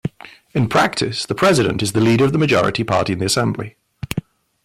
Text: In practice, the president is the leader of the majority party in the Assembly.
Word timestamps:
In 0.55 0.67
practice, 0.67 1.27
the 1.27 1.35
president 1.35 1.83
is 1.83 1.91
the 1.91 2.01
leader 2.01 2.25
of 2.25 2.31
the 2.33 2.39
majority 2.39 2.83
party 2.83 3.13
in 3.13 3.19
the 3.19 3.25
Assembly. 3.27 3.75